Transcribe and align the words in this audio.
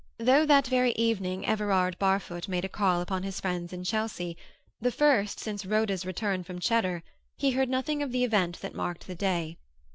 Though 0.17 0.47
that 0.47 0.65
very 0.65 0.93
evening 0.93 1.45
Everard 1.45 1.95
Barfoot 1.99 2.47
made 2.47 2.65
a 2.65 2.69
call 2.69 3.01
upon 3.01 3.21
his 3.21 3.39
friends 3.39 3.71
in 3.71 3.83
Chelsea, 3.83 4.35
the 4.81 4.89
first 4.91 5.39
since 5.39 5.63
Rhoda's 5.63 6.07
return 6.07 6.43
from 6.43 6.57
Cheddar, 6.57 7.03
he 7.37 7.51
heard 7.51 7.69
nothing 7.69 8.01
of 8.01 8.11
the 8.11 8.23
event 8.23 8.61
that 8.61 8.73
marked 8.73 9.05
the 9.05 9.13
day. 9.13 9.59